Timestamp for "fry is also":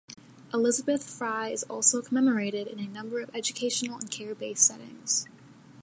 1.03-2.01